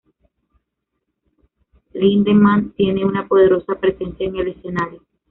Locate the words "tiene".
2.71-3.05